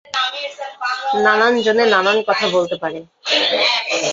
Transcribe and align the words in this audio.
নানান 1.23 1.53
জনে 1.65 1.83
নানান 1.93 2.17
কথা 2.27 2.45
বলতে 2.55 2.75
পারে। 2.81 2.99